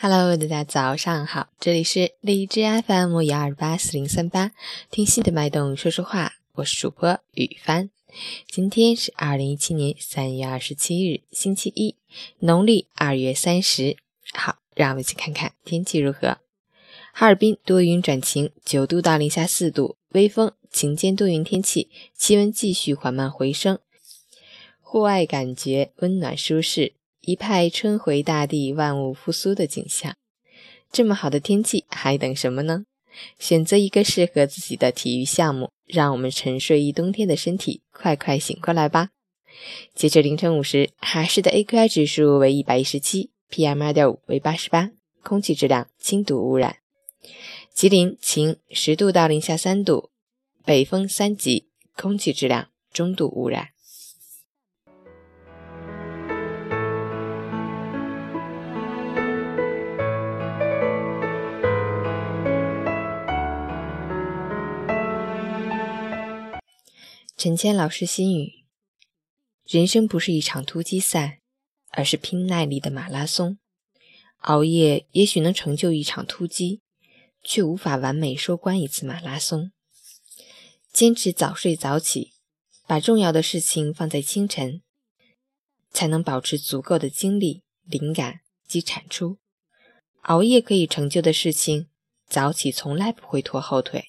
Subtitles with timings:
[0.00, 4.52] Hello，大家早上好，这里是荔枝 FM 幺二八四零三八，
[4.92, 7.90] 听心的脉动说说话，我是主播雨帆。
[8.48, 11.96] 今天是二零一七年三月二十七日，星期一，
[12.38, 13.96] 农历二月三十。
[14.32, 16.38] 好，让我们一起看看天气如何。
[17.12, 23.80] 哈尔滨多云转晴，九度到零下四度，微风，晴间多云天气，气温继续缓慢回升，
[24.80, 26.92] 户外感觉温暖舒适。
[27.20, 30.14] 一派春回大地、万物复苏的景象。
[30.90, 32.84] 这么好的天气，还等什么呢？
[33.38, 39.10] 选择一个适合自己的体育项目，让我们沉睡一冬天的身体快快醒过来吧。
[39.94, 44.92] 截至凌晨五时，海市的 AQI 指数为一百一十七，PM 二点五为八十八，
[45.22, 46.76] 空气质量轻度污染。
[47.74, 50.10] 吉林晴，十度到零下三度，
[50.64, 53.70] 北风三级，空气质量中度污染。
[67.38, 68.64] 陈谦老师心语：
[69.64, 71.38] 人生不是一场突击赛，
[71.90, 73.58] 而是拼耐力的马拉松。
[74.38, 76.80] 熬夜也许能成就一场突击，
[77.44, 79.70] 却无法完美收官一次马拉松。
[80.92, 82.32] 坚持早睡早起，
[82.88, 84.82] 把重要的事情放在清晨，
[85.92, 89.38] 才能保持足够的精力、灵感及产出。
[90.22, 91.86] 熬夜可以成就的事情，
[92.26, 94.06] 早起从来不会拖后腿。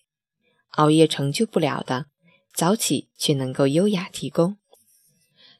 [0.69, 2.07] 熬夜成就不了的。
[2.59, 4.57] 早起却能够优雅提供。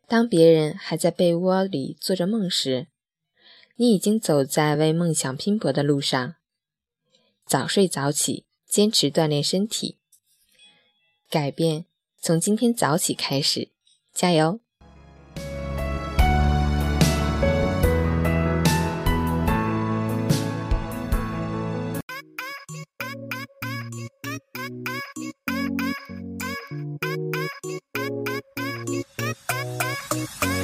[0.05, 2.87] 当别人还在被窝里做着梦时，
[3.77, 6.35] 你已经走在为梦想拼搏的路上。
[7.45, 9.97] 早睡早起，坚持锻炼身体，
[11.29, 11.85] 改变
[12.19, 13.69] 从今天早起开始，
[14.13, 14.59] 加油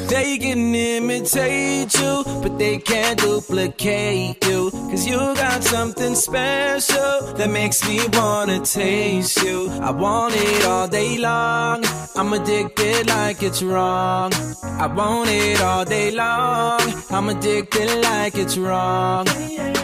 [0.08, 4.72] ！They can imitate you, but they can't duplicate you.
[4.90, 9.70] Cause you got something special that makes me wanna taste you.
[9.82, 11.84] I want it all day long.
[12.16, 14.32] I'm addicted like it's wrong.
[14.64, 16.82] I want it all day long.
[17.10, 19.26] I'm addicted like it's wrong.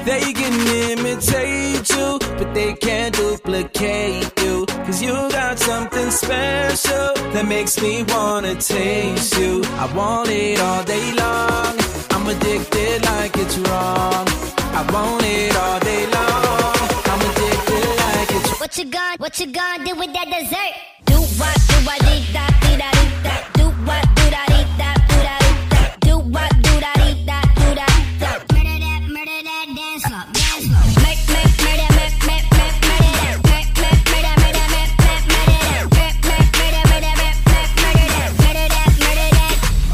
[0.06, 0.53] They can
[0.92, 2.20] imitate you,
[2.53, 4.66] they can't duplicate you.
[4.85, 9.62] Cause you got something special that makes me wanna taste you.
[9.79, 11.75] I want it all day long.
[12.11, 14.25] I'm addicted like it's wrong.
[14.79, 16.75] I want it all day long.
[17.11, 20.73] I'm addicted like it's What you gonna, what you gonna do with that dessert?
[21.06, 22.00] Do what, do what,
[22.34, 22.50] da,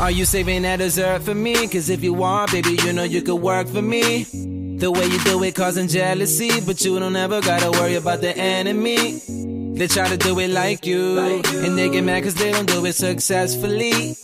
[0.07, 1.67] Are you saving that dessert for me?
[1.67, 4.23] Cause if you are, baby, you know you could work for me.
[4.77, 8.33] The way you do it causing jealousy, but you don't ever gotta worry about the
[8.37, 9.19] enemy.
[9.77, 12.85] They try to do it like you, and they get mad cause they don't do
[12.85, 14.15] it successfully.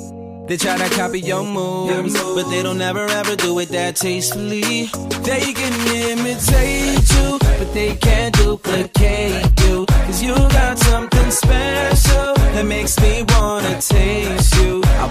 [0.48, 4.86] They try to copy your moves, but they don't ever ever do it that tastefully.
[5.28, 5.74] They can
[6.12, 9.86] imitate you, but they can't duplicate you.
[9.86, 14.53] Cause you got something special that makes me wanna taste.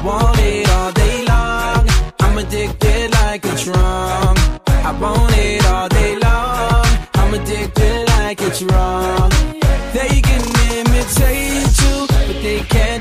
[0.02, 1.88] I want it all day long.
[2.18, 4.36] I'm addicted like it's wrong.
[4.66, 6.86] I want it all day long.
[7.14, 9.30] I'm addicted like it's wrong.
[9.94, 10.42] They can
[10.74, 12.91] imitate you, but they can't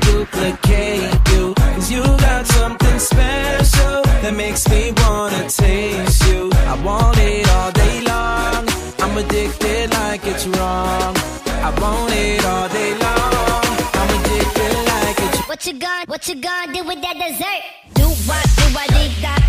[15.72, 17.62] you what you gonna do with that dessert?
[17.94, 18.88] Do what, do what,
[19.22, 19.41] da,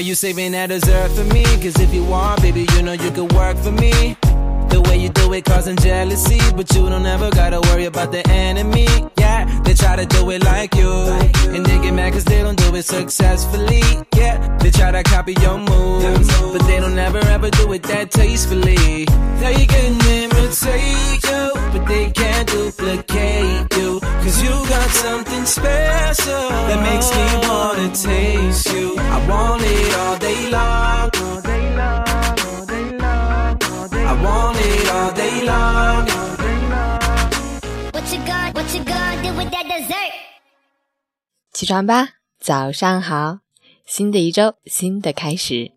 [0.00, 1.42] Are you saving that dessert for me?
[1.60, 4.16] Cause if you want, baby, you know you could work for me.
[4.70, 8.26] The way you do it causing jealousy, but you don't ever gotta worry about the
[8.30, 8.88] enemy.
[9.18, 10.90] Yeah, they try to do it like you,
[11.52, 13.82] and they get mad cause they don't do it successfully.
[14.16, 18.10] Yeah, they try to copy your moves, but they don't ever ever do it that
[18.10, 19.04] tastefully.
[19.04, 24.00] They can imitate you, but they can't duplicate you.
[24.00, 27.49] Cause you got something special that makes me
[27.80, 28.94] wanna taste you.
[28.98, 31.10] I want it all day long.
[31.16, 32.04] All day long,
[32.44, 34.06] all day long, all day long.
[34.06, 36.06] I want it all day long.
[37.92, 40.12] What you gonna, what you gonna do with that dessert?
[41.52, 43.40] 起床吧，早上好！
[43.86, 45.72] 新的一周，新的开始。